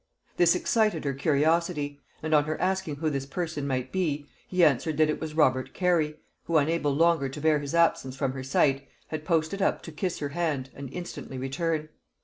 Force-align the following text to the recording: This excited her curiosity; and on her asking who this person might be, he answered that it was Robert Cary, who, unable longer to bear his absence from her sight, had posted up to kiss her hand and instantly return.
This 0.37 0.55
excited 0.55 1.05
her 1.05 1.13
curiosity; 1.13 1.99
and 2.23 2.33
on 2.33 2.45
her 2.45 2.59
asking 2.59 2.95
who 2.95 3.11
this 3.11 3.27
person 3.27 3.67
might 3.67 3.91
be, 3.91 4.25
he 4.47 4.63
answered 4.63 4.97
that 4.97 5.11
it 5.11 5.21
was 5.21 5.35
Robert 5.35 5.75
Cary, 5.75 6.15
who, 6.45 6.57
unable 6.57 6.91
longer 6.91 7.29
to 7.29 7.39
bear 7.39 7.59
his 7.59 7.75
absence 7.75 8.15
from 8.15 8.31
her 8.31 8.41
sight, 8.43 8.87
had 9.09 9.25
posted 9.25 9.61
up 9.61 9.83
to 9.83 9.91
kiss 9.91 10.17
her 10.17 10.29
hand 10.29 10.71
and 10.73 10.91
instantly 10.91 11.37
return. 11.37 11.89